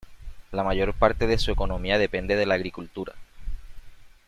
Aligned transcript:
La 0.51 0.63
mayor 0.63 0.95
parte 0.95 1.27
de 1.27 1.37
su 1.37 1.51
economía 1.51 1.99
depende 1.99 2.35
de 2.35 2.47
la 2.47 2.55
agricultura. 2.55 3.13